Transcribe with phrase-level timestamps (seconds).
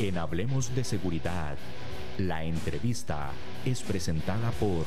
[0.00, 1.58] En Hablemos de Seguridad,
[2.16, 3.32] la entrevista
[3.66, 4.86] es presentada por...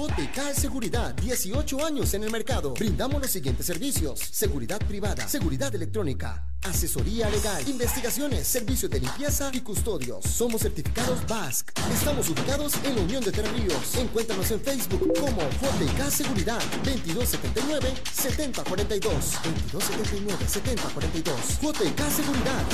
[0.00, 2.72] JK Seguridad, 18 años en el mercado.
[2.72, 9.60] Brindamos los siguientes servicios: seguridad privada, seguridad electrónica, asesoría legal, investigaciones, servicios de limpieza y
[9.60, 10.24] custodios.
[10.24, 11.78] Somos certificados BASC.
[11.92, 13.94] Estamos ubicados en la Unión de Terríos.
[13.94, 22.64] Encuéntranos en Facebook como JK Seguridad 2279 7042 2279 7042 JK Seguridad.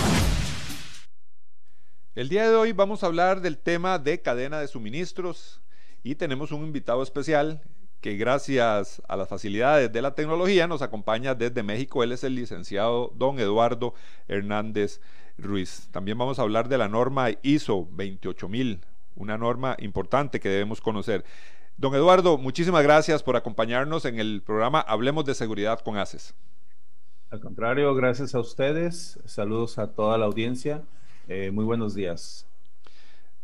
[2.15, 5.61] El día de hoy vamos a hablar del tema de cadena de suministros
[6.06, 7.60] y tenemos un invitado especial
[8.01, 12.05] que gracias a las facilidades de la tecnología nos acompaña desde México.
[12.05, 13.92] Él es el licenciado don Eduardo
[14.29, 15.01] Hernández
[15.37, 15.88] Ruiz.
[15.91, 18.82] También vamos a hablar de la norma ISO 28000,
[19.16, 21.24] una norma importante que debemos conocer.
[21.77, 26.37] Don Eduardo, muchísimas gracias por acompañarnos en el programa Hablemos de Seguridad con ACES.
[27.30, 29.18] Al contrario, gracias a ustedes.
[29.24, 30.84] Saludos a toda la audiencia.
[31.26, 32.46] Eh, muy buenos días.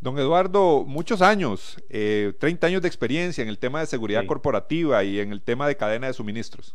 [0.02, 5.04] Don Eduardo, muchos años, 30 eh, años de experiencia en el tema de seguridad corporativa
[5.04, 6.74] y en el tema de cadena de suministros.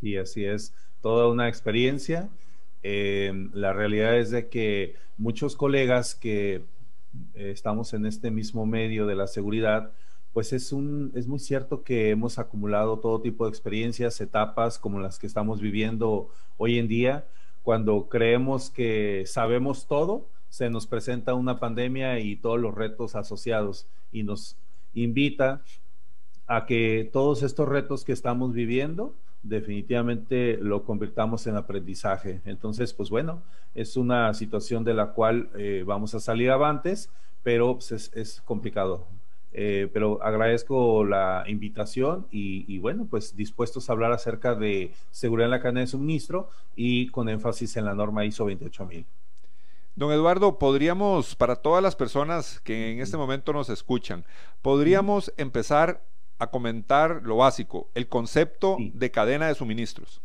[0.00, 0.72] Sí, así es,
[1.02, 2.30] toda una experiencia.
[2.82, 6.62] Eh, la realidad es de que muchos colegas que
[7.34, 9.92] estamos en este mismo medio de la seguridad,
[10.32, 14.98] pues es, un, es muy cierto que hemos acumulado todo tipo de experiencias, etapas como
[14.98, 17.26] las que estamos viviendo hoy en día
[17.64, 23.88] cuando creemos que sabemos todo, se nos presenta una pandemia y todos los retos asociados
[24.12, 24.56] y nos
[24.94, 25.62] invita
[26.46, 32.40] a que todos estos retos que estamos viviendo definitivamente lo convirtamos en aprendizaje.
[32.44, 33.42] Entonces, pues bueno,
[33.74, 37.10] es una situación de la cual eh, vamos a salir avantes,
[37.42, 39.08] pero pues, es complicado.
[39.52, 45.50] Eh, pero agradezco la invitación y, bueno, pues dispuestos a hablar acerca de seguridad en
[45.50, 49.04] la cadena de suministro y con énfasis en la norma ISO 28000.
[49.96, 54.24] Don Eduardo, podríamos, para todas las personas que en este momento nos escuchan,
[54.60, 56.02] podríamos empezar
[56.38, 60.20] a comentar lo básico, el concepto de cadena de suministros.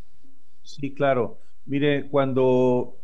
[0.63, 1.37] Sí, claro.
[1.65, 2.97] Mire, cuando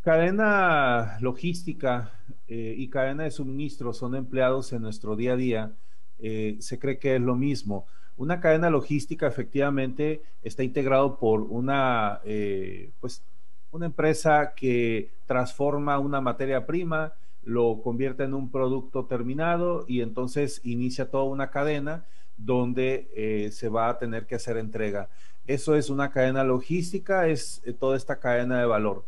[0.00, 2.12] cadena logística
[2.48, 5.72] eh, y cadena de suministro son empleados en nuestro día a día,
[6.18, 7.86] eh, se cree que es lo mismo.
[8.16, 13.22] Una cadena logística efectivamente está integrado por una, eh, pues,
[13.74, 17.12] una empresa que transforma una materia prima,
[17.42, 22.04] lo convierte en un producto terminado y entonces inicia toda una cadena
[22.36, 25.08] donde se va a tener que hacer entrega.
[25.46, 29.04] Eso es una cadena logística, es toda esta cadena de valor.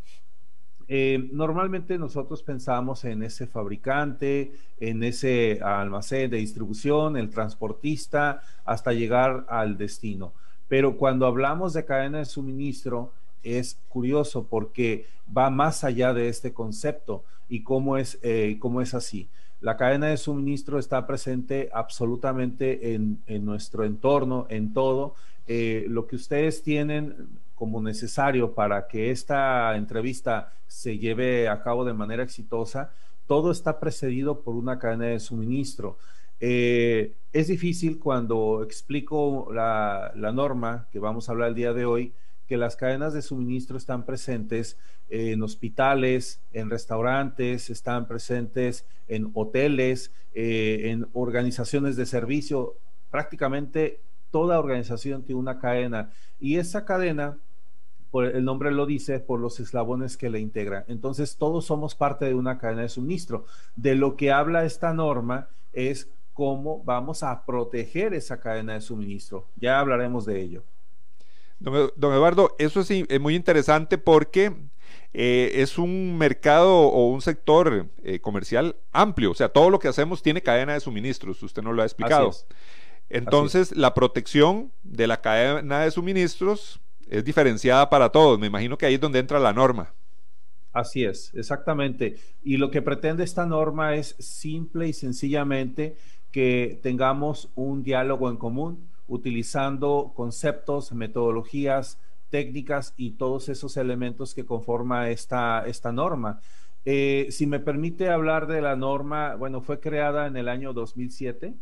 [0.88, 8.92] Eh, normalmente nosotros pensamos en ese fabricante, en ese almacén de distribución, el transportista, hasta
[8.92, 10.32] llegar al destino.
[10.68, 16.52] Pero cuando hablamos de cadena de suministro, es curioso porque va más allá de este
[16.52, 19.28] concepto y cómo es, eh, cómo es así.
[19.60, 25.14] La cadena de suministro está presente absolutamente en, nuestro entorno, en todo.
[25.46, 27.14] Eh, lo que ustedes tienen
[27.54, 32.92] como necesario para que esta entrevista se lleve a cabo de manera exitosa,
[33.26, 35.96] todo está precedido por una cadena de suministro.
[36.38, 42.12] Eh, es difícil cuando explico la, norma que vamos a hablar el día de hoy,
[42.46, 50.12] que las cadenas de suministro están presentes en hospitales, en restaurantes, están presentes en hoteles,
[50.34, 52.74] eh, en organizaciones de servicio.
[53.10, 57.38] Prácticamente toda organización tiene una cadena y esa cadena
[58.24, 60.84] el nombre lo dice, por los eslabones que le integran.
[60.88, 63.44] Entonces, todos somos parte de una cadena de suministro.
[63.74, 69.46] De lo que habla esta norma es cómo vamos a proteger esa cadena de suministro.
[69.56, 70.62] Ya hablaremos de ello.
[71.58, 74.52] Don, Eduardo, eso es, muy interesante porque
[75.14, 79.30] eh, es un mercado o un sector eh, comercial amplio.
[79.30, 81.42] O sea, todo lo que hacemos tiene cadena de suministros.
[81.42, 82.30] Usted nos lo ha explicado.
[83.08, 88.38] Entonces, la protección de la cadena de suministros es diferenciada para todos.
[88.38, 89.94] Me imagino que ahí es donde entra la norma.
[90.72, 92.16] Así es, exactamente.
[92.42, 95.96] Y lo que pretende esta norma es simple y sencillamente
[96.32, 101.98] que tengamos un diálogo en común utilizando conceptos, metodologías,
[102.30, 106.40] técnicas y todos esos elementos que conforma esta, esta norma.
[106.84, 111.54] Eh, si me permite hablar de la norma, bueno, fue creada en el año 2007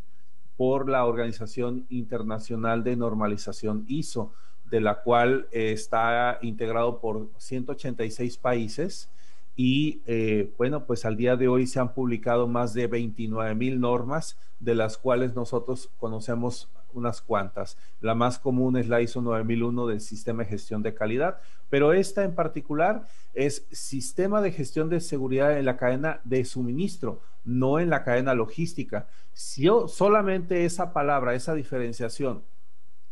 [0.56, 4.32] por la Organización Internacional de Normalización ISO
[4.70, 9.08] de la cual eh, está integrado por 186 países
[9.56, 13.80] y eh, bueno, pues al día de hoy se han publicado más de 29 mil
[13.80, 17.76] normas, de las cuales nosotros conocemos unas cuantas.
[18.00, 21.38] La más común es la ISO 9001 del sistema de gestión de calidad,
[21.70, 27.20] pero esta en particular es sistema de gestión de seguridad en la cadena de suministro,
[27.44, 29.08] no en la cadena logística.
[29.32, 32.42] Si yo solamente esa palabra, esa diferenciación,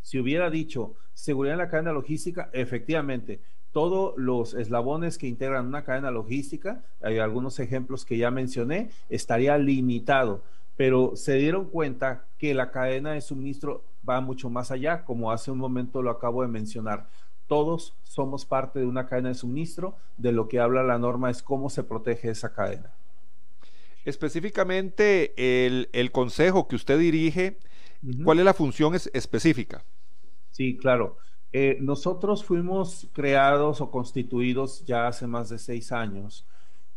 [0.00, 3.40] si hubiera dicho seguridad en la cadena logística, efectivamente,
[3.72, 9.56] todos los eslabones que integran una cadena logística, hay algunos ejemplos que ya mencioné, estaría
[9.56, 10.42] limitado,
[10.82, 15.52] pero se dieron cuenta que la cadena de suministro va mucho más allá, como hace
[15.52, 17.08] un momento lo acabo de mencionar.
[17.46, 21.40] Todos somos parte de una cadena de suministro, de lo que habla la norma es
[21.40, 22.90] cómo se protege esa cadena.
[24.04, 27.58] Específicamente, el, consejo que usted dirige,
[28.24, 29.84] ¿cuál es la función específica?
[30.50, 31.16] Sí, claro.
[31.52, 36.44] Eh, nosotros fuimos creados o constituidos ya hace más de seis años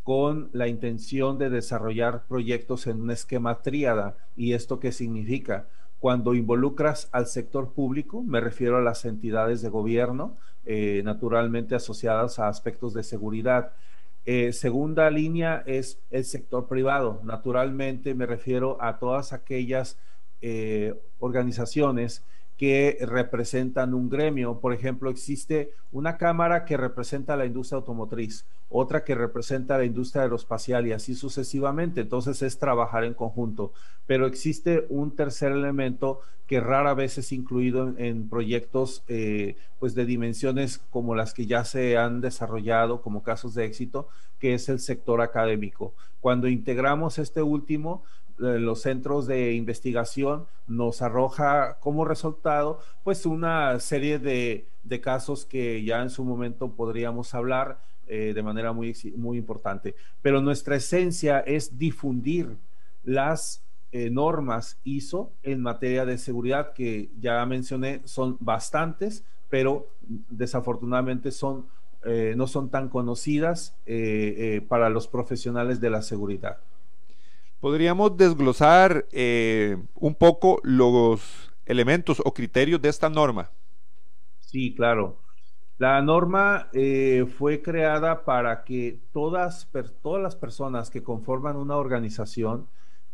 [0.06, 4.16] con la intención de desarrollar proyectos en un esquema tríada.
[4.38, 5.68] ¿Y esto qué significa?
[6.00, 12.38] Cuando involucras al sector público, me refiero a las entidades de gobierno, eh, naturalmente asociadas
[12.38, 13.74] a aspectos de seguridad.
[14.28, 17.20] Eh, segunda línea es el sector privado.
[17.24, 19.98] Naturalmente me refiero a todas aquellas
[21.18, 22.24] organizaciones
[22.58, 24.60] que representan un gremio.
[24.60, 30.24] Por ejemplo, existe una cámara que representa la industria automotriz, otra que representa la industria
[30.24, 32.02] aeroespacial y así sucesivamente.
[32.02, 33.74] Entonces es trabajar en conjunto.
[34.06, 40.06] Pero existe un tercer elemento que rara vez es incluido en, proyectos eh, pues de
[40.06, 44.08] dimensiones como las que ya se han desarrollado como casos de éxito,
[44.40, 45.94] que es el sector académico.
[46.22, 48.04] Cuando integramos este último,
[48.38, 54.68] los centros de investigación nos arroja como resultado pues una serie de,
[55.02, 59.96] casos que ya en su momento podríamos hablar eh, de manera muy, muy importante.
[60.22, 62.56] Pero nuestra esencia es difundir
[63.04, 69.88] las eh, normas ISO en materia de seguridad que ya mencioné son bastantes, pero
[70.30, 71.66] desafortunadamente son,
[72.04, 73.76] eh, no son tan conocidas
[74.68, 76.58] para los profesionales de la seguridad.
[77.66, 83.50] ¿Podríamos desglosar eh, un poco los elementos o criterios de esta norma?
[84.40, 85.18] Sí, claro.
[85.80, 89.68] La norma eh, fue creada para que todas,
[90.04, 92.68] todas las personas que conforman una organización,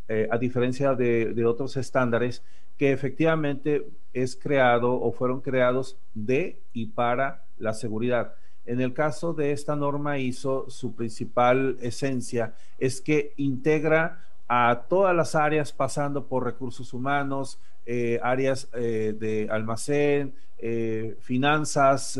[0.10, 2.44] eh, a diferencia de, de, otros estándares,
[2.78, 8.36] que efectivamente es creado o fueron creados de y para la seguridad.
[8.66, 15.16] En el caso de esta norma ISO, su principal esencia es que integra a todas
[15.16, 22.20] las áreas, pasando por recursos humanos, eh, áreas eh, de almacén, eh, finanzas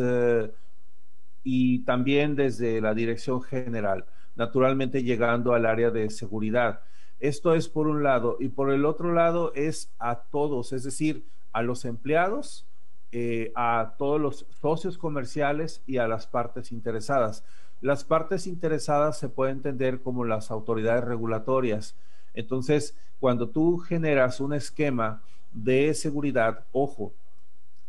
[1.44, 6.82] y también desde la dirección general, naturalmente llegando al área de seguridad.
[7.20, 11.26] Esto es por un lado y por el otro lado es a todos, es decir,
[11.52, 12.66] a los empleados,
[13.56, 17.44] a todos los socios comerciales y a las partes interesadas.
[17.82, 21.96] Las partes interesadas se pueden entender como las autoridades regulatorias,
[22.34, 25.22] entonces, cuando tú generas un esquema
[25.54, 27.14] de seguridad, ojo,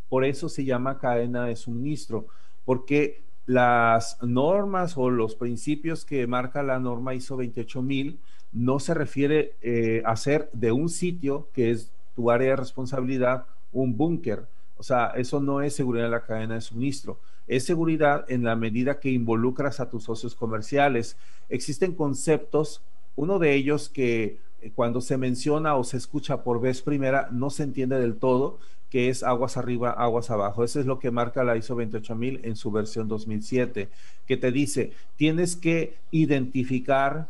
[0.08, 2.26] por eso se llama cadena de suministro,
[2.64, 8.18] porque las normas o los principios que marca la norma ISO 28000
[8.52, 13.46] no se refiere eh, a hacer de un sitio que es tu área de responsabilidad
[13.72, 14.46] un búnker.
[14.76, 17.18] O sea, eso no es seguridad en la cadena de suministro.
[17.46, 21.16] Es seguridad en la medida que involucras a tus socios comerciales.
[21.48, 22.82] Existen conceptos
[23.16, 27.50] uno de ellos que eh, cuando se menciona o se escucha por vez primera no
[27.50, 28.58] se entiende del todo,
[28.90, 30.64] que es aguas arriba, aguas abajo.
[30.64, 33.88] Eso es lo que marca la ISO 28000 en su versión 2007,
[34.26, 37.28] que te dice, tienes que identificar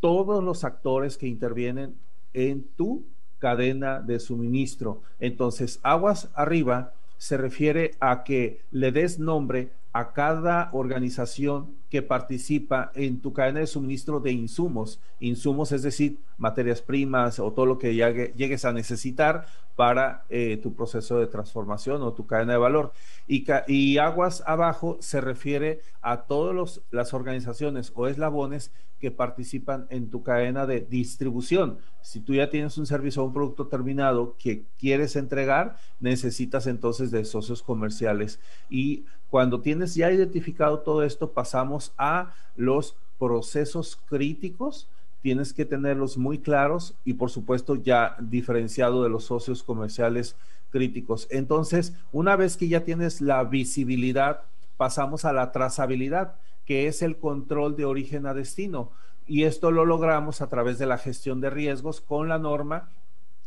[0.00, 1.96] todos los actores que intervienen
[2.32, 3.04] en tu
[3.38, 5.02] cadena de suministro.
[5.20, 13.20] Entonces, aguas arriba se refiere a que le des nombre a cada organización participa en
[13.20, 15.00] tu cadena de suministro de insumos.
[15.20, 20.74] Insumos, es decir, materias primas o todo lo que llegues a necesitar para eh, tu
[20.74, 22.92] proceso de transformación o tu cadena de valor.
[23.26, 30.08] Y, y aguas abajo se refiere a todas las organizaciones o eslabones que participan en
[30.08, 31.78] tu cadena de distribución.
[32.00, 37.10] Si tú ya tienes un servicio o un producto terminado que quieres entregar, necesitas entonces
[37.10, 38.40] de socios comerciales.
[38.70, 44.88] Y cuando tienes ya identificado todo esto, pasamos a los procesos críticos.
[45.22, 50.36] Tienes que tenerlos muy claros y por supuesto ya diferenciado de los socios comerciales
[50.70, 51.26] críticos.
[51.30, 54.42] Entonces, una vez que ya tienes la visibilidad,
[54.76, 56.34] pasamos a la trazabilidad
[56.66, 58.90] que es el control de origen a destino.
[59.26, 62.90] Y esto lo logramos a través de la gestión de riesgos con la norma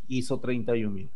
[0.07, 1.09] ISO 31000.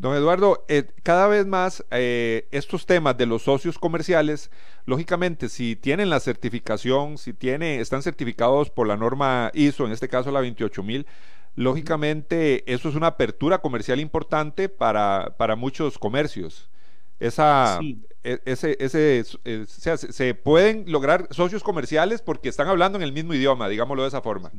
[0.00, 4.50] Don Eduardo, eh, cada vez más eh, estos temas de los socios comerciales,
[4.86, 10.08] lógicamente, si tienen la certificación, si tienen, están certificados por la norma ISO, en este
[10.08, 11.06] caso la 28000,
[11.54, 16.70] lógicamente eso es una apertura comercial importante para, para muchos comercios.
[17.18, 17.78] Esa,
[18.24, 23.34] e, ese, ese, eh, se pueden lograr socios comerciales porque están hablando en el mismo
[23.34, 24.50] idioma, digámoslo de esa forma.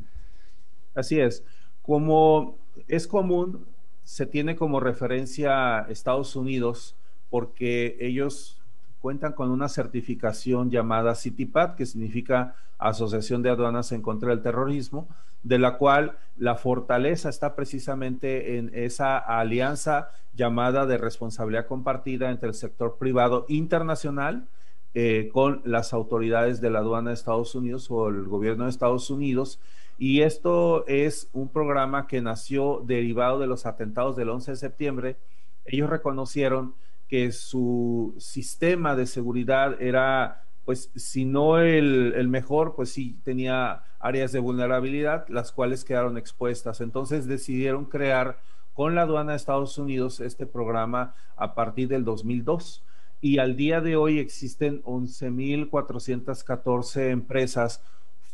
[0.93, 1.43] Así es.
[1.81, 3.65] Como es común,
[4.03, 6.95] se tiene como referencia Estados Unidos
[7.29, 8.61] porque ellos
[8.99, 15.07] cuentan con una certificación llamada CITIPAT, que significa Asociación de Aduanas en contra del Terrorismo,
[15.43, 22.49] de la cual la fortaleza está precisamente en esa alianza llamada de responsabilidad compartida entre
[22.49, 24.47] el sector privado internacional
[24.93, 29.09] eh, con las autoridades de la aduana de Estados Unidos o el gobierno de Estados
[29.09, 29.59] Unidos
[30.01, 35.17] y esto es un programa que nació derivado de los atentados del 11 de septiembre.
[35.63, 36.73] Ellos reconocieron
[37.07, 44.31] que su sistema de seguridad era, pues, si no el, mejor, pues sí tenía áreas
[44.31, 46.81] de vulnerabilidad, las cuales quedaron expuestas.
[46.81, 48.39] Entonces decidieron crear
[48.73, 52.83] con la aduana de Estados Unidos este programa a partir del 2002
[53.21, 57.83] y al día de hoy existen 11.414 empresas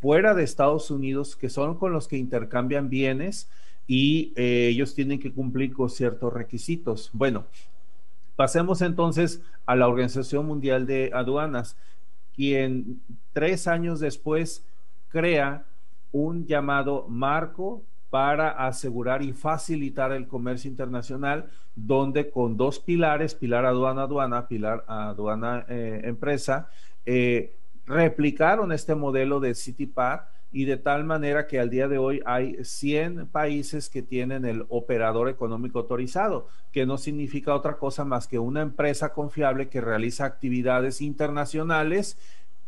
[0.02, 3.50] fuera de Estados Unidos que son con los que intercambian bienes
[3.88, 7.10] y eh, ellos tienen que cumplir con ciertos requisitos.
[7.14, 7.46] Bueno,
[8.36, 11.78] pasemos entonces a la Organización Mundial de Aduanas,
[12.36, 13.02] quien
[13.34, 14.64] tres años después
[15.10, 15.66] crea
[16.12, 23.66] un llamado marco para asegurar y facilitar el comercio internacional, donde con dos pilares, pilar
[23.66, 26.16] aduana aduana, pilar aduana eh,
[27.06, 27.56] eh,
[27.88, 32.64] replicaron este modelo de CityPad y de tal manera que al día de hoy hay
[32.64, 38.40] 100 países que tienen el operador económico autorizado, que no significa otra cosa más que
[38.40, 42.18] una empresa confiable que realiza actividades internacionales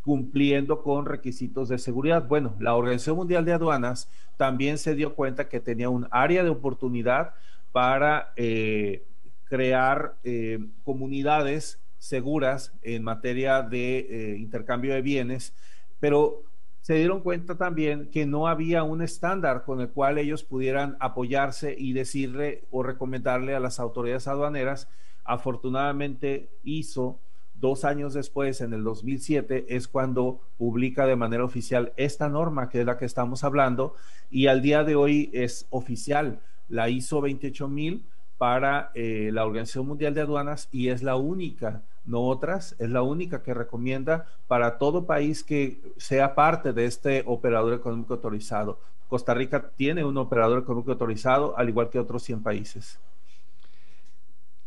[0.04, 2.28] cumpliendo con requisitos de seguridad.
[2.28, 6.50] Bueno, la Organización Mundial de Aduanas también se dio cuenta que tenía un área de
[6.50, 7.34] oportunidad
[7.72, 9.06] para eh,
[9.46, 15.54] crear eh, comunidades seguras en materia de eh, intercambio de bienes,
[16.00, 16.44] pero
[16.82, 21.76] se dieron cuenta también que no había un estándar con el cual ellos pudieran apoyarse
[21.78, 24.88] y decirle o recomendarle a las autoridades aduaneras.
[25.24, 27.20] Afortunadamente hizo
[27.54, 32.80] dos años después, en el 2007, es cuando publica de manera oficial esta norma, que
[32.80, 33.94] es la que estamos hablando,
[34.32, 36.40] y al día de hoy es oficial,
[36.70, 38.06] la ISO 28000
[38.38, 43.02] para eh, la Organización Mundial de Aduanas y es la única, no otras, es la
[43.02, 48.80] única que recomienda para todo país que sea parte de este operador económico autorizado.
[49.08, 53.00] Costa Rica tiene un operador económico autorizado, al igual que otros 100 países.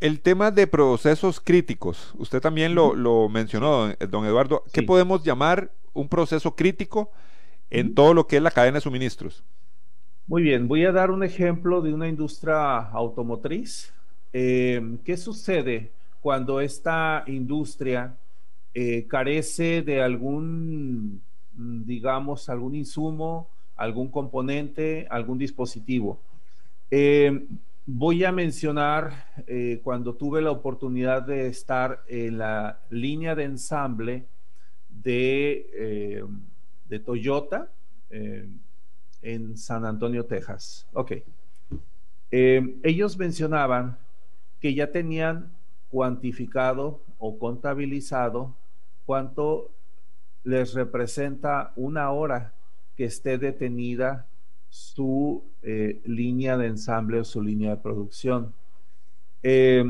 [0.01, 4.65] El tema de procesos críticos, usted también lo, mencionó, don Eduardo.
[4.73, 7.13] ¿Qué podemos llamar un proceso crítico
[7.71, 9.45] en todo lo que es la cadena de suministros?
[10.27, 13.93] Muy bien, voy a dar un ejemplo de una industria automotriz.
[14.33, 18.17] Eh, ¿Qué sucede cuando esta industria
[18.73, 21.21] eh, carece de algún,
[21.53, 26.19] digamos, algún insumo, algún componente, algún dispositivo?
[26.91, 27.47] Eh,
[27.85, 29.27] voy a mencionar
[29.83, 34.25] cuando tuve la oportunidad de estar en la línea de ensamble
[34.89, 36.25] de,
[36.89, 37.69] de Toyota
[39.23, 40.87] en San Antonio, Texas.
[40.93, 41.13] Ok.
[42.31, 43.99] Eh, ellos mencionaban
[44.61, 45.53] que ya tenían
[45.93, 48.57] cuantificado o contabilizado
[49.05, 49.71] cuánto
[50.43, 52.55] les representa una hora
[52.97, 54.27] que esté detenida
[54.71, 58.55] su eh, línea de ensamble o su línea de producción.
[59.43, 59.85] Eh,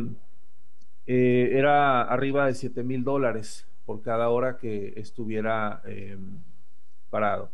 [1.06, 5.82] era arriba de 7 mil dólares por cada hora que estuviera
[7.10, 7.50] parado.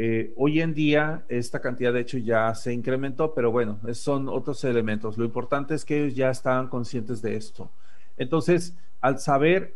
[0.00, 4.62] Eh, hoy en día esta cantidad de hecho ya se incrementó, pero bueno, son otros
[4.62, 5.18] elementos.
[5.18, 7.68] Lo importante es que ellos ya estaban conscientes de esto.
[8.16, 9.74] Entonces, al saber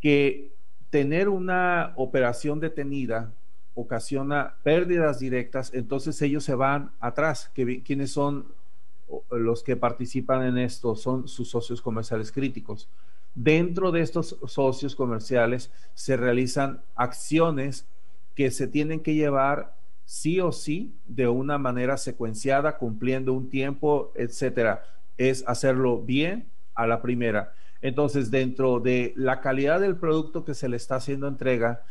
[0.00, 0.52] que
[0.90, 3.32] tener una operación detenida
[3.74, 7.52] ocasiona pérdidas directas, entonces ellos se van atrás.
[7.54, 8.46] ¿Quiénes son
[9.30, 10.96] los que participan en esto?
[10.96, 12.88] Son sus socios comerciales críticos.
[13.36, 17.86] Dentro de estos socios comerciales se realizan acciones
[18.40, 24.14] que se tienen que llevar sí o sí de una manera secuenciada, cumpliendo un tiempo,
[24.16, 24.82] etcétera.
[25.18, 27.52] Es hacerlo bien a la primera.
[27.82, 31.82] Entonces, dentro de la calidad del producto que se le está haciendo entrega,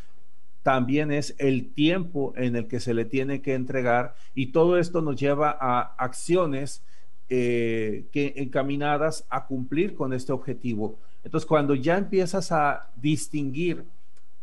[0.63, 5.01] también es el tiempo en el que se le tiene que entregar y todo esto
[5.01, 6.82] nos lleva a acciones
[7.29, 10.98] eh, que encaminadas a cumplir con este objetivo.
[11.24, 13.86] Entonces, cuando ya empiezas a distinguir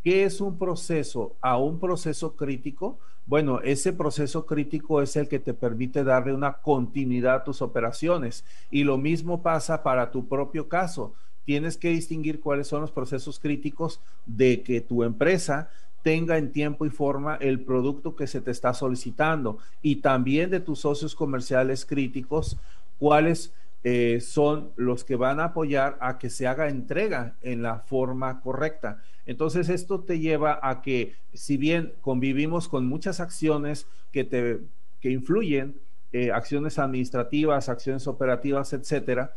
[0.07, 2.97] qué es un proceso a un proceso crítico,
[3.27, 8.45] bueno, ese proceso crítico es el que te permite darle una continuidad a tus operaciones.
[8.71, 11.13] Y lo mismo pasa para tu propio caso.
[11.45, 15.71] Tienes que distinguir cuáles son los procesos críticos de que tu empresa
[16.05, 20.61] tenga en tiempo y forma el producto que se te está solicitando y también de
[20.61, 22.59] tus socios comerciales críticos,
[23.01, 27.81] cuáles eh, son los que van a apoyar a que se haga entrega en la
[27.81, 29.03] forma correcta.
[29.27, 34.61] Entonces esto te lleva a que si bien convivimos con muchas acciones que te
[35.01, 35.77] que influyen,
[36.13, 39.35] eh, acciones administrativas, acciones operativas, etcétera,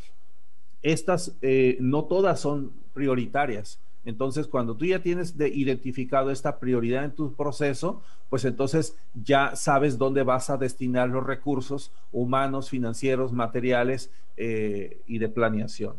[0.81, 3.79] estas eh, no todas son prioritarias.
[4.05, 9.55] Entonces, cuando tú ya tienes de identificado esta prioridad en tu proceso, pues entonces ya
[9.55, 15.95] sabes dónde vas a destinar los recursos humanos, financieros, materiales eh, y de planeación.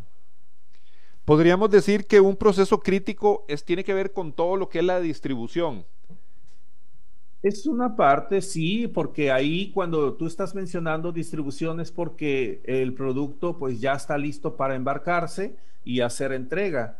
[1.31, 4.85] Podríamos decir que un proceso crítico es, tiene que ver con todo lo que es
[4.85, 5.85] la distribución.
[7.41, 13.57] Es una parte, sí, porque ahí cuando tú estás mencionando distribución es porque el producto
[13.57, 16.99] pues ya está listo para embarcarse y hacer entrega.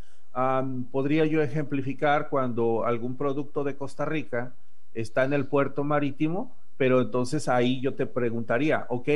[0.93, 4.55] podría yo ejemplificar cuando algún producto de Costa Rica
[4.95, 9.09] está en el puerto marítimo, pero entonces ahí yo te preguntaría, ok,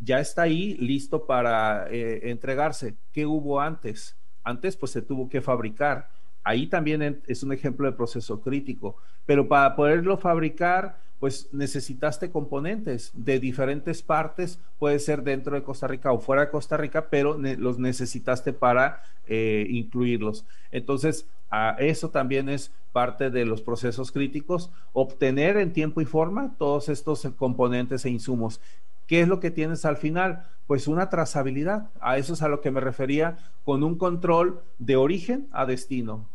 [0.00, 4.16] ya está ahí listo para eh, entregarse, ¿qué hubo antes?
[4.46, 6.08] Antes pues se tuvo que fabricar.
[6.44, 13.10] Ahí también es un ejemplo de proceso crítico, pero para poderlo fabricar pues necesitaste componentes
[13.12, 17.36] de diferentes partes, puede ser dentro de Costa Rica o fuera de Costa Rica, pero
[17.36, 20.44] los necesitaste para eh, incluirlos.
[20.70, 26.54] Entonces, a eso también es parte de los procesos críticos, obtener en tiempo y forma
[26.56, 28.60] todos estos componentes e insumos.
[29.06, 30.46] ¿Qué es lo que tienes al final?
[30.66, 31.90] Pues una trazabilidad.
[32.00, 36.28] A eso es a lo que me refería con un control de origen a destino.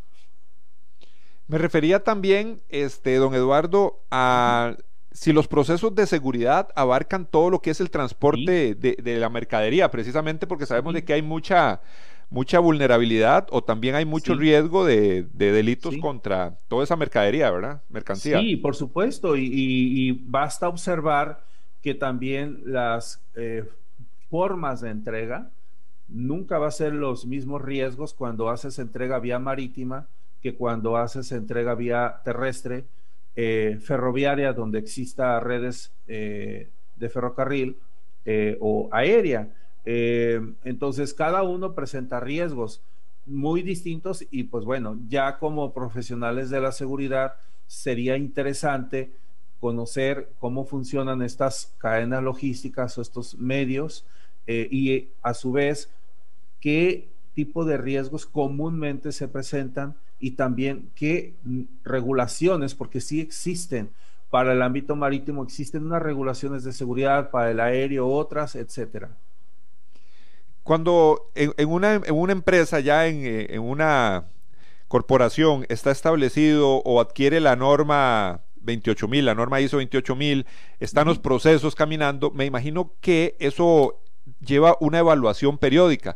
[1.48, 4.78] Me refería también, este, don Eduardo, a
[5.12, 9.91] si los procesos de seguridad abarcan todo lo que es el transporte de, la mercadería,
[9.91, 11.82] precisamente porque sabemos de que hay mucha,
[12.30, 17.82] mucha vulnerabilidad o también hay mucho riesgo de, delitos contra toda esa mercadería, ¿verdad?
[17.89, 18.39] Mercancía.
[18.39, 21.51] Sí, por supuesto, y basta observar
[21.82, 23.67] que también las eh,
[24.30, 25.50] formas de entrega
[26.08, 30.08] nunca va a ser los mismos riesgos cuando haces entrega vía marítima
[30.41, 32.86] que cuando haces entrega vía terrestre,
[33.36, 37.78] eh, ferroviaria, donde exista redes eh, de ferrocarril
[38.60, 39.50] o aérea.
[39.84, 42.82] entonces, cada uno presenta riesgos
[43.26, 47.34] muy distintos y pues bueno, ya como profesionales de la seguridad
[47.67, 49.12] sería interesante
[49.62, 54.06] conocer cómo funcionan estas cadenas logísticas o estos medios
[54.47, 55.91] eh, y a su vez
[56.60, 61.36] qué tipo de riesgos comúnmente se presentan y también qué
[61.84, 63.91] regulaciones, porque sí existen
[64.32, 69.12] para el ámbito marítimo, existen unas regulaciones de seguridad para el aéreo, otras, etcétera.
[70.63, 74.26] Cuando en, una, en una, empresa, ya eh, en una
[74.88, 80.45] corporación, está establecido o adquiere la norma 28.000, la norma ISO 28.000,
[80.80, 84.00] están los procesos caminando, me imagino que eso
[84.39, 86.15] lleva una evaluación periódica.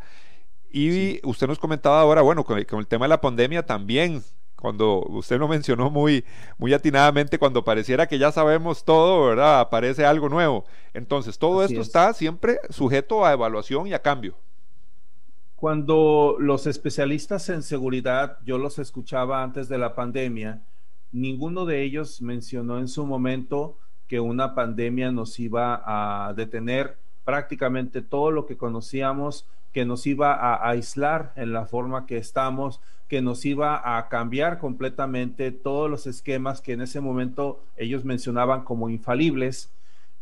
[0.71, 4.21] Y usted nos comentaba ahora, bueno, con el, tema de la pandemia también,
[4.57, 6.25] cuando usted lo mencionó muy,
[6.57, 9.61] muy atinadamente, cuando pareciera que ya sabemos todo, ¿verdad?
[9.61, 10.65] Aparece algo nuevo.
[10.93, 14.35] Entonces, todo esto está siempre sujeto a evaluación y a cambio.
[15.55, 20.61] Cuando los especialistas en seguridad, yo los escuchaba antes de la pandemia,
[21.15, 28.01] ninguno de ellos mencionó en su momento que una pandemia nos iba a detener prácticamente
[28.01, 33.21] todo lo que conocíamos, que nos iba a aislar en la forma que estamos, que
[33.21, 38.89] nos iba a cambiar completamente todos los esquemas que en ese momento ellos mencionaban como
[38.89, 39.71] infalibles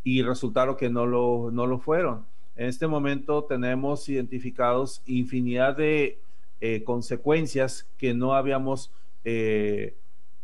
[0.04, 2.26] y resultaron que no lo, no lo fueron.
[2.56, 6.20] En este momento tenemos identificados infinidad de
[6.62, 8.92] eh, consecuencias que no habíamos
[9.26, 9.96] eh,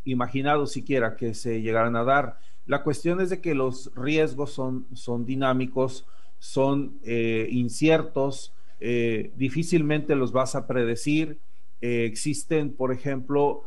[0.10, 2.40] imaginado siquiera que se llegaran a dar.
[2.66, 6.06] La cuestión es de que los riesgos son, son dinámicos,
[6.40, 11.38] son eh, inciertos, eh, difícilmente los vas a predecir.
[11.82, 13.66] Eh, existen, por ejemplo,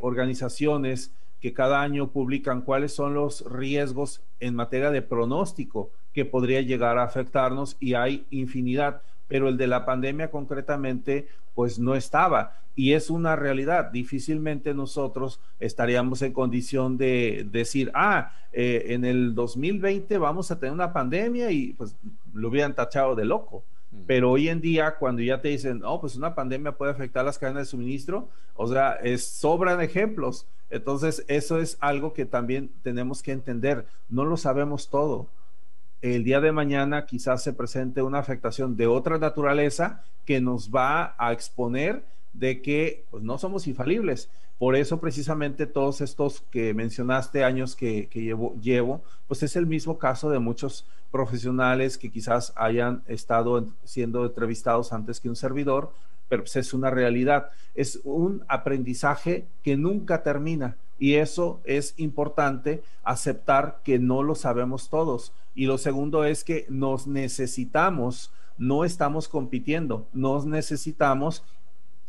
[0.00, 6.60] organizaciones que cada año publican cuáles son los riesgos en materia de pronóstico que podría
[6.60, 9.02] llegar a afectarnos y hay infinidad.
[9.28, 12.56] Pero el de la pandemia concretamente, pues no estaba.
[12.74, 13.90] Y es una realidad.
[13.90, 20.72] Difícilmente nosotros estaríamos en condición de decir, ah, eh, en el 2020 vamos a tener
[20.72, 21.94] una pandemia y pues
[22.32, 23.62] lo hubieran tachado de loco.
[24.06, 27.38] Pero hoy en día, cuando ya te dicen, oh, pues una pandemia puede afectar las
[27.38, 30.46] cadenas de suministro, o sea, es, sobran ejemplos.
[30.70, 33.86] Entonces, eso es algo que también tenemos que entender.
[34.10, 35.28] No lo sabemos todo
[36.02, 41.14] el día de mañana quizás se presente una afectación de otra naturaleza que nos va
[41.18, 44.28] a exponer de que pues, no somos infalibles.
[44.58, 48.08] Por eso precisamente todos estos que mencionaste, años que,
[48.60, 54.92] llevo, pues es el mismo caso de muchos profesionales que quizás hayan estado siendo entrevistados
[54.92, 55.92] antes que un servidor,
[56.28, 57.50] pero pues es una realidad.
[57.74, 64.88] Es un aprendizaje que nunca termina y eso es importante aceptar que no lo sabemos
[64.88, 65.32] todos.
[65.58, 71.42] Y lo segundo es que nos necesitamos, no estamos compitiendo, nos necesitamos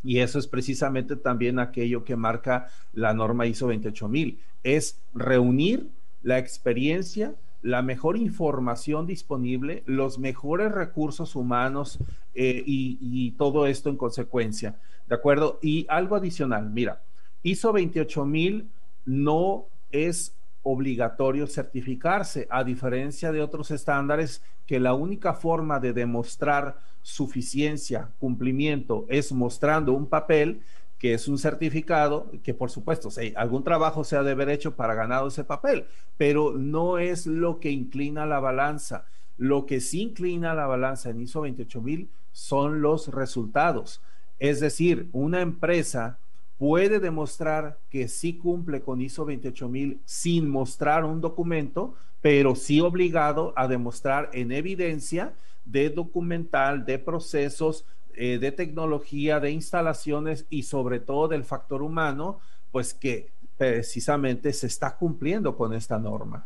[0.04, 5.90] y eso es precisamente también aquello que marca la norma ISO 28000, es reunir
[6.22, 7.34] la experiencia,
[7.64, 11.98] la mejor información disponible, los mejores recursos humanos
[12.36, 14.76] eh, y, y, todo esto en consecuencia.
[15.08, 15.58] ¿De acuerdo?
[15.64, 17.02] Y algo adicional, mira,
[17.42, 18.70] ISO 28000
[19.08, 26.80] no es obligatorio certificarse, a diferencia de otros estándares que la única forma de demostrar
[27.02, 30.62] suficiencia, cumplimiento, es mostrando un papel
[31.00, 34.76] que es un certificado, que por supuesto, si algún trabajo se ha de haber hecho
[34.76, 35.86] para ganar ese papel,
[36.18, 39.06] pero no es lo que inclina la balanza.
[39.38, 44.02] Lo que sí inclina la balanza en ISO 28000 son los resultados.
[44.40, 46.20] Es decir, una empresa
[46.60, 53.54] puede demostrar que sí cumple con ISO 28000 sin mostrar un documento, pero sí obligado
[53.56, 61.00] a demostrar en evidencia de documental, de procesos, eh, de tecnología, de instalaciones y sobre
[61.00, 62.40] todo del factor humano,
[62.72, 66.46] pues que precisamente se está cumpliendo con esta norma.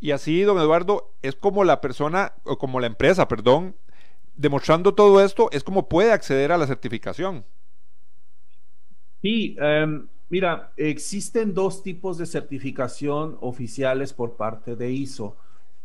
[0.00, 3.76] Y así, don Eduardo, es como la persona, o como la empresa, perdón,
[4.34, 7.44] demostrando todo esto, es como puede acceder a la certificación.
[9.24, 15.38] Sí, em, mira, existen dos tipos de certificación oficiales por parte de ISO.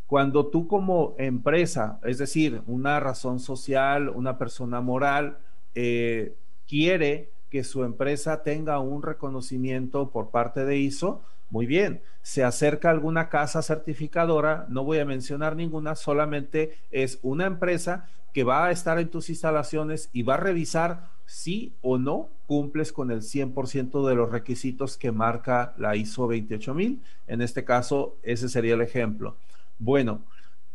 [0.07, 5.37] Cuando tú como empresa, es decir, una razón social, una persona moral,
[5.73, 6.35] eh,
[6.67, 12.89] quiere que su empresa tenga un reconocimiento por parte de ISO, muy bien, se acerca
[12.89, 18.71] alguna casa certificadora, no voy a mencionar ninguna, solamente es una empresa que va a
[18.71, 24.07] estar en tus instalaciones y va a revisar si o no cumples con el 100%
[24.07, 26.99] de los requisitos que marca la ISO 28000.
[27.27, 29.35] En este caso, ese sería el ejemplo.
[29.77, 30.21] Bueno,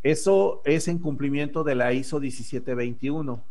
[0.04, 3.42] eso es en cumplimiento de la ISO 1721,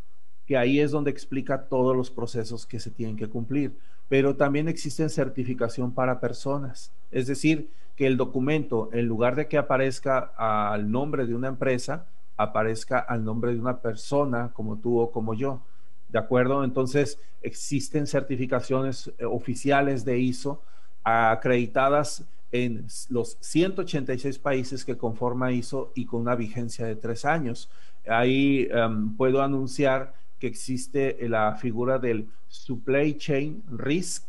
[0.46, 3.76] que ahí es donde explica todos los procesos que se tienen que cumplir.
[4.08, 9.58] Pero también existe certificación para personas, es decir, que el documento, en lugar de que
[9.58, 15.10] aparezca al nombre de una empresa, aparezca al nombre de una persona como tú o
[15.10, 15.60] como yo.
[16.08, 16.64] ¿De acuerdo?
[16.64, 20.62] Entonces, existen certificaciones eh, oficiales de ISO
[21.02, 27.68] acreditadas en los 186 países que conforma ISO y con una vigencia de tres años.
[28.06, 34.28] Ahí em, puedo anunciar que existe la figura del Supply Chain Risk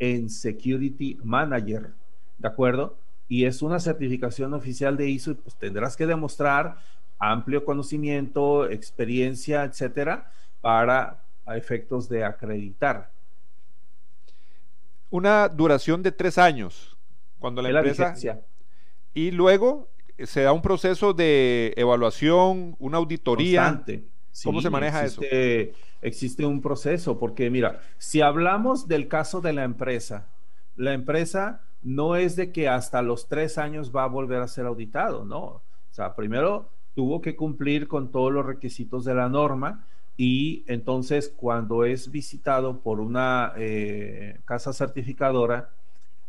[0.00, 1.90] and Security Manager,
[2.38, 2.96] ¿de acuerdo?
[3.28, 6.78] Y es una certificación oficial de ISO y pues tendrás que demostrar
[7.18, 13.10] amplio conocimiento, experiencia, etcétera, para efectos de acreditar.
[15.10, 16.96] Una duración de tres años,
[17.38, 18.14] cuando la empresa...
[19.14, 23.82] y luego se da un proceso de evaluación, una auditoría.
[24.44, 25.20] ¿Cómo se maneja eso?
[25.30, 30.28] Eh, existe un proceso, porque mira, si hablamos del caso de la empresa,
[30.76, 34.66] la empresa no es de que hasta los tres años va a volver a ser
[34.66, 35.40] auditado, no.
[35.40, 41.32] O sea, primero tuvo que cumplir con todos los requisitos de la norma y entonces
[41.36, 45.70] cuando es visitado por una eh, casa certificadora,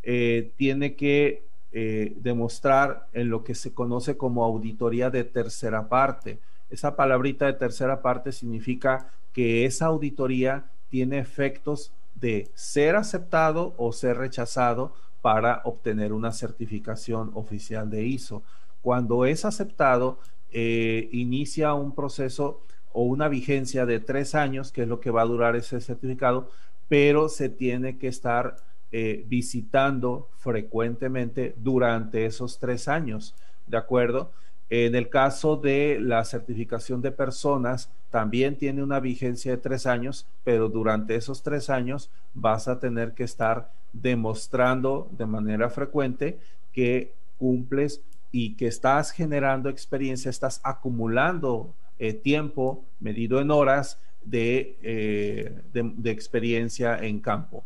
[0.03, 6.38] eh, tiene que eh, demostrar en lo que se conoce como auditoría de tercera parte.
[6.69, 13.91] Esa palabrita de tercera parte significa que esa auditoría tiene efectos de ser aceptado o
[13.91, 18.43] ser rechazado para obtener una certificación oficial de ISO.
[18.84, 20.19] Cuando es aceptado,
[20.51, 25.25] inicia un proceso o una vigencia de tres años, que es lo que va a
[25.25, 26.49] durar ese certificado,
[26.88, 28.57] pero se tiene que estar
[28.91, 33.35] eh, visitando frecuentemente durante esos tres años,
[33.67, 34.31] ¿de acuerdo?
[34.71, 40.25] En el caso de la certificación de personas, también tiene una vigencia de tres años,
[40.43, 46.39] pero durante esos tres años vas a tener que estar demostrando de manera frecuente
[46.71, 54.77] que cumples y que estás generando experiencia, estás acumulando eh, tiempo medido en horas de,
[54.81, 57.63] eh, de, experiencia en campo.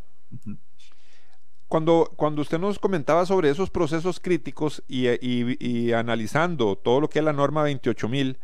[1.68, 7.24] Cuando, cuando usted nos comentaba sobre esos procesos críticos y, analizando todo lo que es
[7.24, 8.38] la norma 28000,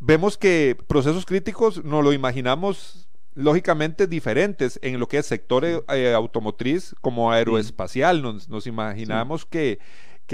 [0.00, 6.12] vemos que procesos críticos nos lo imaginamos lógicamente diferentes en lo que es sector eh,
[6.14, 8.22] automotriz como aeroespacial.
[8.22, 9.78] Nos, imaginamos que,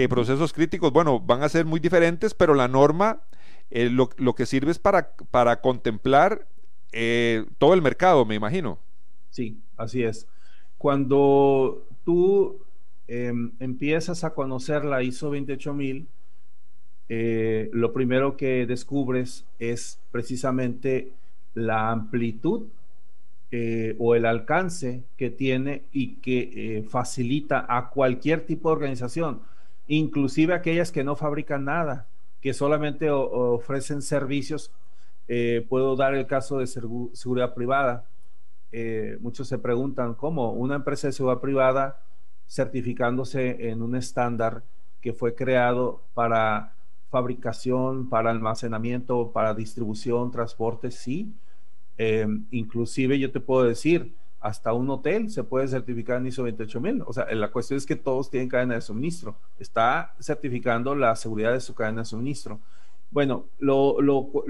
[0.08, 3.20] procesos críticos, bueno, van a ser muy diferentes, pero la norma
[3.70, 6.46] eh, lo, que sirve es para, para contemplar
[6.92, 8.78] eh, todo el mercado, me imagino.
[9.30, 10.28] Sí, así es.
[10.78, 12.60] Cuando tú
[13.08, 16.06] em, empiezas a conocer la ISO 28000,
[17.08, 21.12] eh, lo primero que descubres es precisamente
[21.54, 22.68] la amplitud
[23.50, 29.40] eh, o el alcance que tiene y que facilita a cualquier tipo de organización,
[29.86, 32.06] inclusive aquellas que no fabrican nada,
[32.40, 34.70] que solamente ofrecen servicios.
[35.68, 38.06] puedo dar el caso de seguridad privada.
[39.20, 42.00] muchos se preguntan cómo una empresa de seguridad privada
[42.48, 44.62] certificándose en un estándar
[45.00, 46.74] que fue creado para
[47.10, 51.32] fabricación, para almacenamiento, para distribución, transporte, sí.
[51.96, 57.02] Em, inclusive yo te puedo decir, hasta un hotel se puede certificar en ISO 28000.
[57.06, 59.34] O sea, la cuestión es que todos tienen cadena de suministro.
[59.58, 62.60] Está certificando la seguridad de su cadena de suministro.
[63.10, 63.96] Bueno, lo,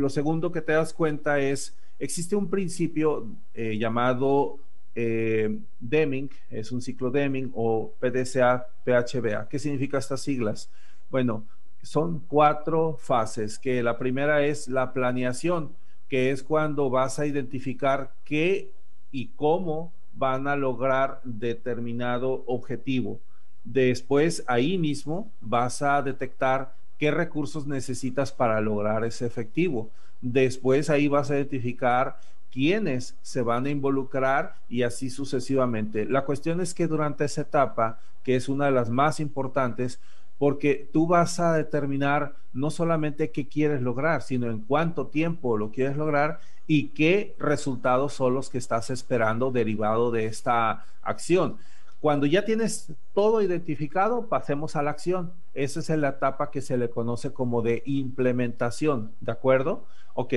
[0.09, 4.59] segundo que te das cuenta es, existe un principio eh, llamado
[4.97, 9.49] eh, Deming, es un ciclo Deming o PDCA, PHBA.
[9.49, 10.71] ¿Qué significa estas siglas?
[11.09, 11.45] Bueno,
[11.83, 15.71] son cuatro fases, que la primera es la planeación,
[16.09, 18.73] que es cuando vas a identificar qué
[19.15, 23.21] y cómo van a lograr determinado objetivo.
[23.63, 29.89] Después, ahí mismo vas a detectar qué recursos necesitas para lograr ese efectivo.
[30.21, 32.19] Después, ahí vas a identificar
[32.51, 36.07] quiénes se van a involucrar y así sucesivamente.
[36.07, 40.01] La cuestión es que durante esa etapa, que es una de las más importantes,
[40.39, 45.71] porque tú vas a determinar no solamente qué quieres lograr, sino en cuánto tiempo lo
[45.71, 51.57] quieres lograr y qué resultados son los que estás esperando derivado de esta acción.
[52.01, 55.33] Cuando ya tienes todo identificado, pasemos a la acción.
[55.55, 59.85] Esa es la etapa que se le conoce como de implementación, ¿de acuerdo?
[60.15, 60.35] Ok,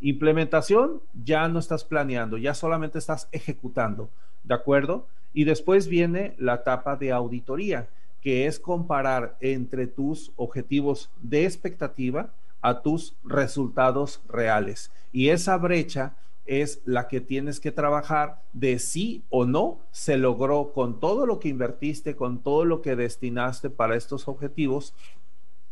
[0.00, 4.08] implementación ya no estás planeando, ya solamente estás ejecutando,
[4.44, 5.06] ¿de acuerdo?
[5.34, 7.88] Y después viene la etapa de auditoría
[8.20, 12.30] que es comparar entre tus objetivos de expectativa
[12.60, 14.90] a tus resultados reales.
[15.12, 16.14] Y esa brecha
[16.46, 21.38] es la que tienes que trabajar de sí o no se logró con todo lo
[21.38, 24.92] que invertiste, con todo lo que destinaste para estos objetivos.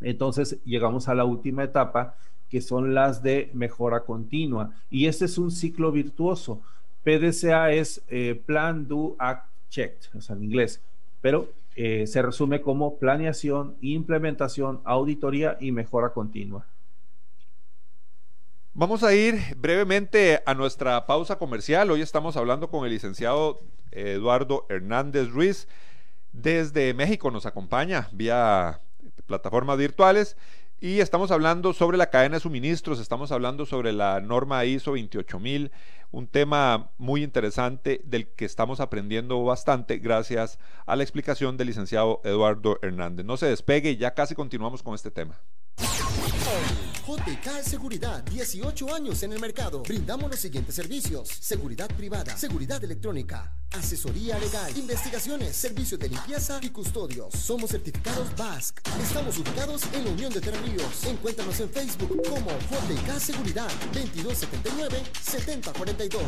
[0.00, 2.16] Entonces llegamos a la última etapa,
[2.48, 4.70] que son las de mejora continua.
[4.88, 6.60] Y este es un ciclo virtuoso.
[7.02, 10.80] PDCA es eh, Plan, Do, Act, Checked, o sea, en inglés.
[11.20, 11.48] Pero
[11.80, 16.66] eh, se resume como planeación, implementación, auditoría y mejora continua.
[18.74, 21.92] Vamos a ir brevemente a nuestra pausa comercial.
[21.92, 23.60] Hoy estamos hablando con el licenciado
[23.92, 25.68] Eduardo Hernández Ruiz.
[26.32, 28.80] Desde México nos acompaña vía
[29.26, 30.36] plataformas virtuales
[30.80, 35.70] y estamos hablando sobre la cadena de suministros, estamos hablando sobre la norma ISO 28000,
[36.10, 42.20] un tema muy interesante del que estamos aprendiendo bastante gracias a la explicación del licenciado
[42.24, 43.26] Eduardo Hernández.
[43.26, 45.38] No se despegue, ya casi continuamos con este tema.
[47.08, 49.82] JK Seguridad, 18 años en el mercado.
[49.82, 56.68] Brindamos los siguientes servicios: seguridad privada, seguridad electrónica, asesoría legal, investigaciones, servicios de limpieza y
[56.68, 57.32] custodios.
[57.34, 58.80] Somos certificados BASC.
[59.02, 61.04] Estamos ubicados en la Unión de Tres Ríos.
[61.04, 66.22] Encuéntranos en Facebook como JK Seguridad, 2279 7042.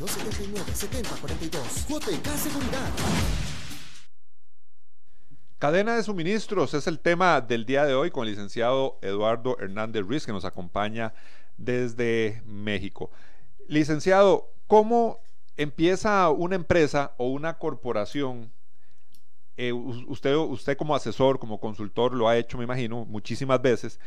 [0.00, 1.62] 2279 7042.
[1.88, 3.55] JK Seguridad.
[5.66, 10.06] Cadena de suministros es el tema del día de hoy con el licenciado Eduardo Hernández
[10.06, 11.12] Ruiz que nos acompaña
[11.56, 13.10] desde México.
[13.66, 15.18] Licenciado, ¿cómo
[15.56, 18.52] empieza una empresa o una corporación?
[19.56, 23.98] Eh, usted, usted como asesor, como consultor, lo ha hecho, me imagino, muchísimas veces,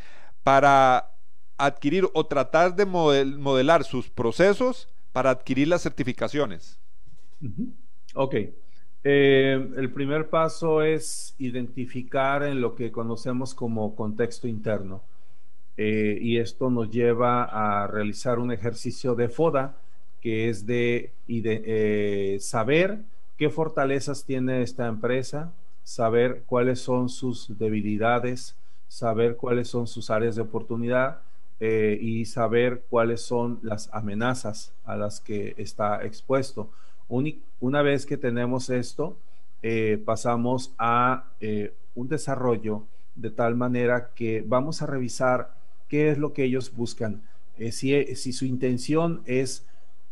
[0.42, 1.12] para
[1.58, 6.80] adquirir o tratar de modelar sus procesos para adquirir las certificaciones.
[8.14, 8.34] Ok.
[9.02, 15.02] Eh, el primer paso es identificar en lo que conocemos como contexto interno.
[15.78, 19.76] eh, y esto nos lleva a realizar un ejercicio de FODA,
[20.20, 23.00] que es de, de eh, saber
[23.38, 25.52] qué fortalezas tiene esta empresa,
[25.84, 28.56] saber cuáles son sus debilidades,
[28.88, 31.20] saber cuáles son sus áreas de oportunidad
[31.60, 36.70] y saber cuáles son las amenazas a las que está expuesto.
[37.60, 39.18] Una vez que tenemos esto,
[40.04, 41.24] pasamos a
[41.94, 45.54] un desarrollo de tal manera que vamos a revisar
[45.88, 47.22] qué es lo que ellos buscan.
[47.58, 49.66] Eh, si, si, su intención es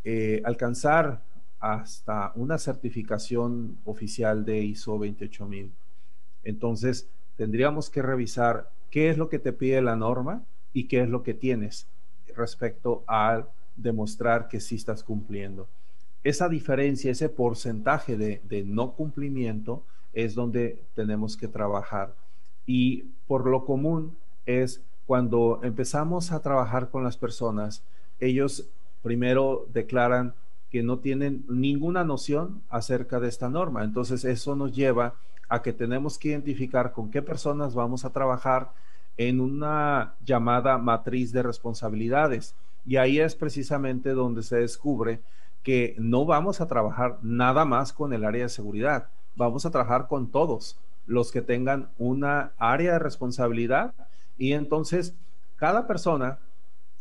[0.05, 1.23] eh, alcanzar
[1.61, 5.73] hasta una certificación oficial de ISO 28000,
[6.45, 11.09] entonces tendríamos que revisar qué es lo que te pide la norma y qué es
[11.09, 11.87] lo que tienes
[12.37, 15.69] respecto a demostrar que sí estás cumpliendo.
[16.29, 22.15] Esa diferencia, ese porcentaje de, no cumplimiento es donde tenemos que trabajar.
[22.67, 24.15] Y por lo común
[24.45, 27.83] es cuando empezamos a trabajar con las personas,
[28.21, 28.69] ellos
[29.03, 30.35] primero declaran
[30.71, 33.83] que no tienen ninguna noción acerca de esta norma.
[33.83, 35.15] Entonces eso nos lleva
[35.49, 38.73] a que tenemos que identificar con qué personas vamos a trabajar
[39.17, 42.55] en una llamada matriz de responsabilidades.
[42.85, 45.23] Y ahí es precisamente donde se descubre
[45.69, 50.07] que no vamos a trabajar nada más con el área de seguridad, vamos a trabajar
[50.09, 53.93] con todos los que tengan una área de responsabilidad
[54.39, 55.15] y entonces,
[55.57, 56.39] cada persona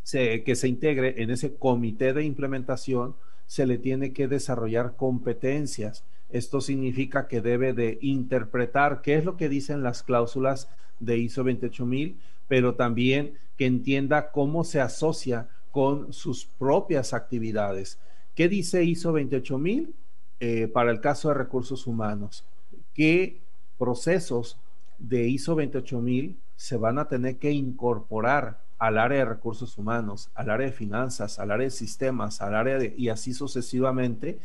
[0.03, 6.03] que se integre en ese comité de implementación se le tiene que desarrollar competencias.
[6.29, 10.67] Esto significa que debe de interpretar qué es lo que dicen las cláusulas
[10.99, 17.97] de ISO 28000, pero también que entienda cómo se asocia con sus propias actividades.
[18.37, 19.95] ¿Qué dice ISO 28000
[20.39, 22.45] eh, para el caso de recursos humanos?
[22.93, 23.41] ¿Qué
[23.79, 24.59] procesos
[24.99, 30.51] de ISO 28000 se van a tener que incorporar al área de recursos humanos, al
[30.51, 34.37] área de finanzas, al área de sistemas, al área de, y así sucesivamente.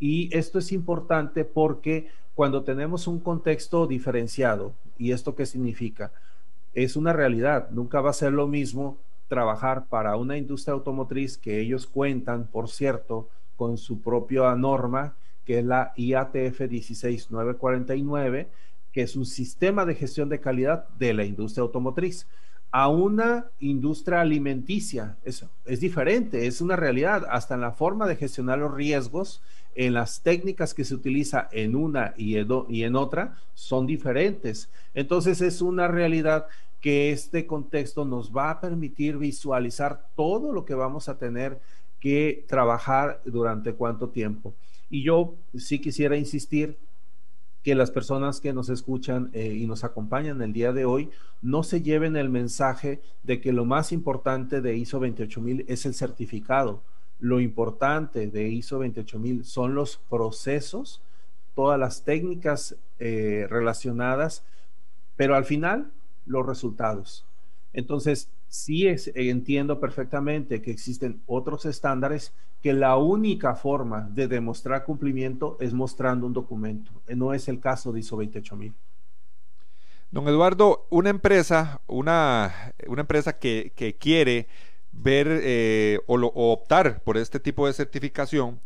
[0.00, 6.10] Y esto es importante porque cuando tenemos un contexto diferenciado, ¿y esto qué significa?
[6.74, 11.60] Es una realidad, nunca va a ser lo mismo trabajar para una industria automotriz que
[11.60, 18.48] ellos cuentan, por cierto, con su propia norma, que es la IATF 16949,
[18.92, 22.26] que es un sistema de gestión de calidad de la industria automotriz,
[22.70, 25.16] a una industria alimenticia.
[25.24, 29.40] Es, es diferente, es una realidad, hasta en la forma de gestionar los riesgos,
[29.74, 34.68] en las técnicas que se utiliza en una y en, y en otra, son diferentes.
[34.94, 36.46] Entonces es una realidad
[36.80, 41.60] que este contexto nos va a permitir visualizar todo lo que vamos a tener
[42.00, 44.54] que trabajar durante cuánto tiempo.
[44.90, 46.76] Y yo sí quisiera insistir
[47.66, 51.10] que las personas que nos escuchan eh, y nos acompañan el día de hoy
[51.42, 55.94] no se lleven el mensaje de que lo más importante de ISO 28000 es el
[55.94, 56.82] certificado.
[57.18, 61.02] Lo importante de ISO 28000 son los procesos,
[61.56, 64.44] todas las técnicas eh, relacionadas,
[65.16, 65.90] pero al final
[66.24, 67.24] los resultados.
[67.72, 72.32] Entonces, sí es, entiendo perfectamente que existen otros estándares
[72.62, 76.90] que la única forma de demostrar cumplimiento es mostrando un documento.
[77.14, 78.74] No es el caso de ISO 28000.
[80.10, 84.48] Don Eduardo, una empresa, una, una empresa que, quiere
[84.92, 86.16] ver eh, o,
[86.52, 88.60] optar por este tipo de certificación,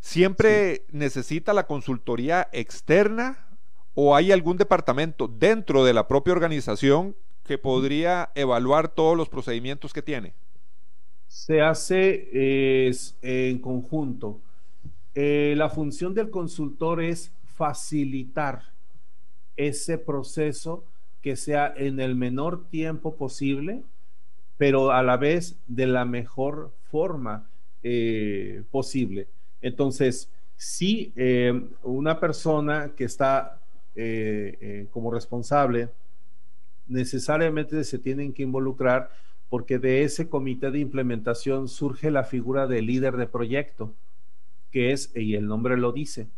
[0.00, 3.46] ¿siempre necesita la consultoría externa
[3.94, 7.14] o hay algún departamento dentro de la propia organización
[7.50, 10.34] que podría evaluar todos los procedimientos que tiene?
[11.26, 12.86] Se hace
[13.22, 14.38] en conjunto.
[15.16, 18.62] Eh, la función del consultor es facilitar
[19.56, 20.84] ese proceso
[21.22, 23.82] que sea en el menor tiempo posible,
[24.56, 27.50] pero a la vez de la mejor forma
[27.82, 29.26] eh, posible.
[29.60, 33.56] Entonces, si eh, una persona que está
[34.92, 35.88] como responsable
[36.90, 39.10] necesariamente se tienen que involucrar
[39.48, 43.92] porque de ese comité de implementación surge la figura del líder de proyecto,
[44.70, 46.28] que es, y el nombre lo dice,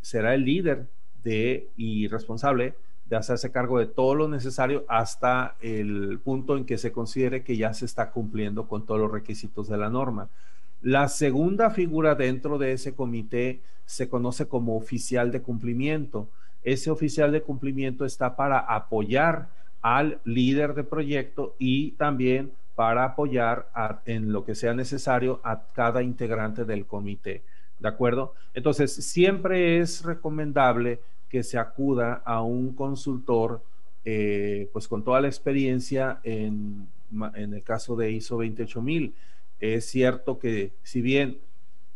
[0.00, 0.86] será el líder
[1.22, 2.74] de y responsable
[3.06, 7.56] de hacerse cargo de todo lo necesario hasta el punto en que se considere que
[7.56, 10.30] ya se está cumpliendo con todos los requisitos de la norma.
[10.80, 16.28] La segunda figura dentro de ese comité se conoce como oficial de cumplimiento.
[16.62, 19.48] Ese oficial de cumplimiento está para apoyar
[19.82, 23.68] al líder de proyecto y también para apoyar
[24.06, 27.42] en lo que sea necesario a cada integrante del comité.
[27.78, 28.34] ¿De acuerdo?
[28.54, 33.62] Entonces, siempre es recomendable que se acuda a un consultor,
[34.04, 36.88] eh, pues con toda la experiencia en
[37.34, 39.14] el caso de ISO 28000.
[39.60, 41.38] Es cierto que si bien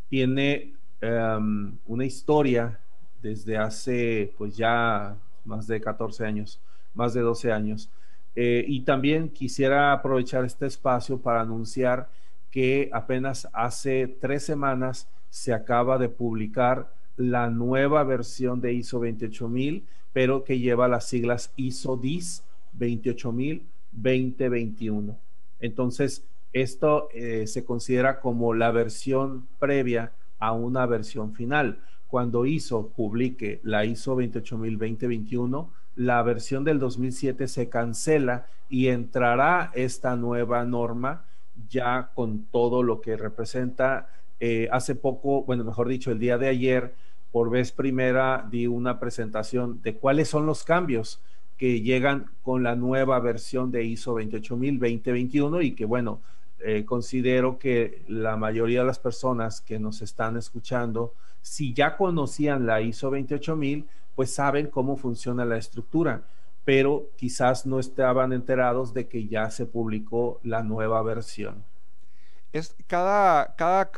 [0.08, 2.78] tiene em, una historia
[3.22, 6.60] desde hace pues ya más de 14 años,
[6.96, 7.90] más de 12 años,
[8.34, 12.08] eh, y también quisiera aprovechar este espacio para anunciar
[12.50, 19.84] que apenas hace tres semanas se acaba de publicar la nueva versión de ISO 28000,
[20.12, 22.42] pero que lleva las siglas ISO DIS
[22.72, 25.18] 28000 2021.
[25.60, 31.80] Entonces, esto eh, se considera como la versión previa a una versión final.
[32.06, 39.72] Cuando ISO publique la ISO 28000 2021, la versión del 2007 se cancela y entrará
[39.74, 41.24] esta nueva norma
[41.68, 44.08] ya con todo lo que representa.
[44.38, 46.94] Eh, hace poco, bueno, mejor dicho, el día de ayer,
[47.32, 51.20] por vez primera, di una presentación de cuáles son los cambios
[51.56, 56.20] que llegan con la nueva versión de ISO 28000 2021 y que, bueno,
[56.60, 62.66] eh, considero que la mayoría de las personas que nos están escuchando, si ya conocían
[62.66, 63.86] la ISO 28000,
[64.16, 66.26] pues saben cómo funciona la estructura,
[66.64, 71.64] pero quizás no estaban enterados de que ya se publicó la nueva versión.
[72.52, 73.92] Es cada, cada,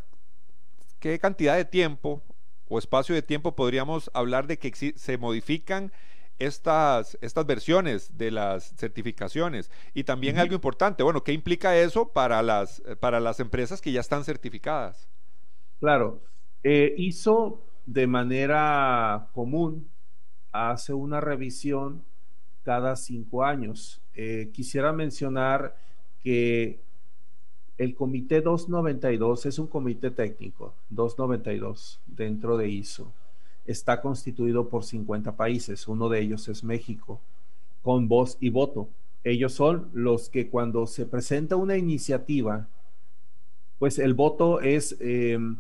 [0.99, 2.23] ¿qué cantidad de tiempo
[2.69, 5.93] o espacio de tiempo podríamos hablar de que se modifican
[6.39, 9.71] estas, estas versiones de las certificaciones.
[9.95, 14.01] Y también algo importante, bueno, ¿qué implica eso para las, para las empresas que ya
[14.01, 15.09] están certificadas?
[15.81, 16.21] Claro,
[16.62, 19.89] eh, ISO de manera común
[20.53, 22.03] hace una revisión
[22.62, 24.01] cada cinco años.
[24.14, 25.76] Eh, quisiera mencionar
[26.22, 26.80] que
[27.78, 33.12] el comité 292 es un comité técnico, 292 dentro de ISO.
[33.64, 37.20] Está constituido por 50 países, uno de ellos es México,
[37.82, 38.88] con voz y voto.
[39.24, 42.68] Ellos son los que cuando se presenta una iniciativa,
[43.78, 45.59] pues el voto es, em,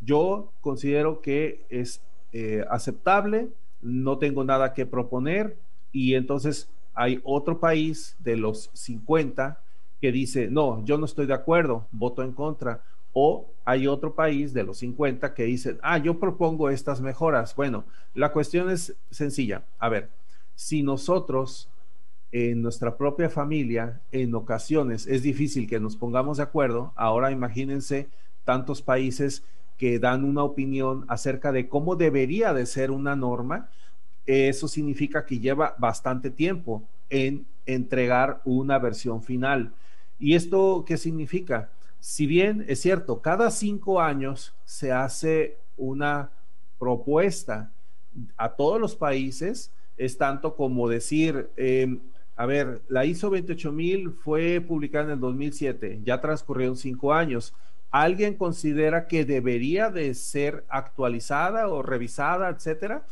[0.00, 3.48] yo considero que es eh, aceptable,
[3.84, 5.56] no tengo nada que proponer
[5.92, 9.60] y entonces hay otro país de los 50
[10.00, 12.82] que dice, no, yo no estoy de acuerdo, voto en contra.
[13.12, 17.54] O hay otro país de los 50 que dice, ah, yo propongo estas mejoras.
[17.54, 19.64] Bueno, la cuestión es sencilla.
[19.78, 20.10] A ver,
[20.54, 21.68] si nosotros
[22.32, 28.08] en nuestra propia familia, en ocasiones es difícil que nos pongamos de acuerdo, ahora imagínense
[28.44, 29.44] tantos países
[29.78, 33.68] que dan una opinión acerca de cómo debería de ser una norma,
[34.26, 39.72] eso significa que lleva bastante tiempo en entregar una versión final.
[40.18, 41.70] ¿Y esto qué significa?
[42.00, 46.30] Si bien es cierto, cada cinco años se hace una
[46.78, 47.72] propuesta
[48.36, 52.00] a todos los países, es tanto como decir, em,
[52.36, 57.54] a ver, la ISO 28000 fue publicada en el 2007, ya transcurrieron cinco años
[57.94, 63.06] alguien considera que debería de ser actualizada o revisada, etcétera,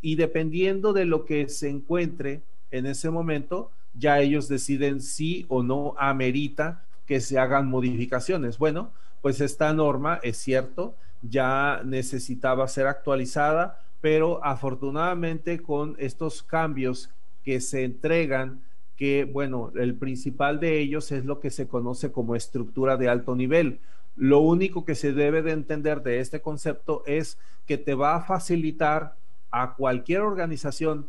[0.00, 5.64] y dependiendo de lo que se encuentre en ese momento, ya ellos deciden si o
[5.64, 8.58] no amerita que se hagan modificaciones.
[8.58, 17.10] Bueno, pues esta norma es cierto, ya necesitaba ser actualizada, pero afortunadamente con estos cambios
[17.42, 18.60] que se entregan,
[18.96, 23.34] que bueno, el principal de ellos es lo que se conoce como estructura de alto
[23.34, 23.80] nivel
[24.18, 28.22] lo único que se debe de entender de este concepto es que te va a
[28.22, 29.14] facilitar
[29.50, 31.06] a cualquier organización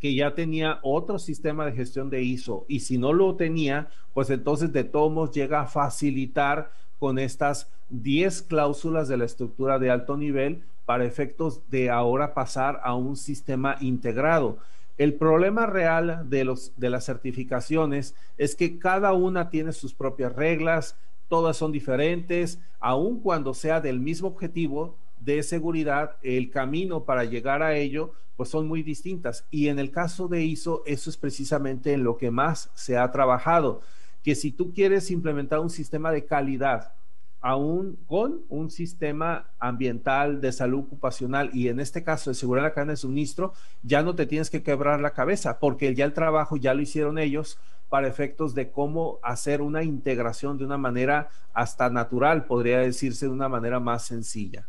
[0.00, 4.30] que ya tenía otro sistema de gestión de ISO y si no lo tenía, pues
[4.30, 10.16] entonces de todos llega a facilitar con estas 10 cláusulas de la estructura de alto
[10.16, 14.58] nivel para efectos de ahora pasar a un sistema integrado.
[14.98, 20.34] El problema real de, los, de las certificaciones es que cada una tiene sus propias
[20.34, 20.96] reglas,
[21.32, 27.62] todas son diferentes, aun cuando sea del mismo objetivo de seguridad, el camino para llegar
[27.62, 29.46] a ello, pues son muy distintas.
[29.50, 33.10] Y en el caso de ISO, eso es precisamente en lo que más se ha
[33.10, 33.80] trabajado,
[34.22, 36.92] que si tú quieres implementar un sistema de calidad,
[37.40, 42.68] aún con un sistema ambiental de salud ocupacional y en este caso de seguridad de
[42.68, 46.12] la cadena de suministro, ya no te tienes que quebrar la cabeza porque ya el
[46.12, 47.58] trabajo ya lo hicieron ellos
[47.92, 53.32] para efectos de cómo hacer una integración de una manera hasta natural, podría decirse de
[53.32, 54.66] una manera más sencilla.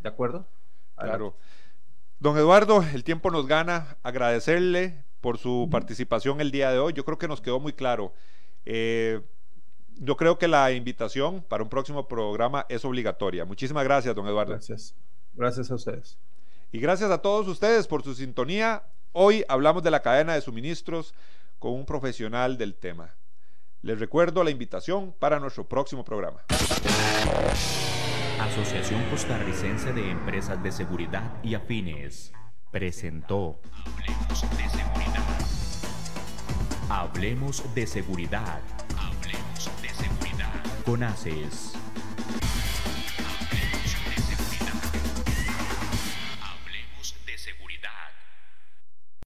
[0.00, 0.46] ¿De acuerdo?
[0.98, 1.34] Claro.
[2.20, 3.96] Don Eduardo, el tiempo nos gana.
[4.02, 6.92] Agradecerle por su participación el día de hoy.
[6.92, 8.12] Yo creo que nos quedó muy claro.
[8.66, 9.22] Eh,
[9.96, 13.46] yo creo que la invitación para un próximo programa es obligatoria.
[13.46, 14.52] Muchísimas gracias, don Eduardo.
[14.52, 14.94] Gracias.
[15.32, 16.18] Gracias a ustedes.
[16.70, 18.82] Y gracias a todos ustedes por su sintonía.
[19.12, 21.14] Hoy hablamos de la cadena de suministros
[21.62, 23.14] con un profesional del tema.
[23.82, 26.40] Les recuerdo la invitación para nuestro próximo programa.
[28.40, 32.32] Asociación Costarricense de Empresas de Seguridad y Afines
[32.72, 35.38] presentó Hablemos de Seguridad.
[36.90, 38.60] Hablemos de Seguridad.
[38.98, 40.82] Hablemos de Seguridad.
[40.84, 41.74] Con ACES.